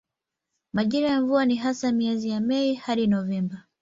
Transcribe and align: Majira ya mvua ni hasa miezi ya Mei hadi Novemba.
Majira 0.73 1.09
ya 1.09 1.21
mvua 1.21 1.45
ni 1.45 1.55
hasa 1.55 1.91
miezi 1.91 2.29
ya 2.29 2.39
Mei 2.39 2.75
hadi 2.75 3.07
Novemba. 3.07 3.63